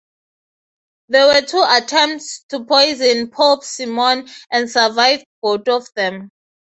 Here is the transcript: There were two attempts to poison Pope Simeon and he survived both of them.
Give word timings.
There 1.09 1.27
were 1.27 1.45
two 1.45 1.63
attempts 1.63 2.43
to 2.49 2.65
poison 2.65 3.29
Pope 3.29 3.63
Simeon 3.63 4.27
and 4.51 4.63
he 4.63 4.67
survived 4.67 5.27
both 5.43 5.67
of 5.67 5.93
them. 5.95 6.31